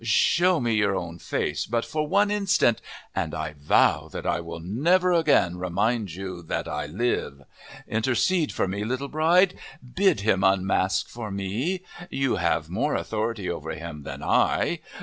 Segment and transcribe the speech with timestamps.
[0.03, 2.81] Show me your own face but for one instant,
[3.13, 7.43] and I vow that I will never again remind you that I live.
[7.87, 9.59] Intercede for me, little bride.
[9.93, 11.83] Bid him unmask for me.
[12.09, 14.79] You have more authority over him than I.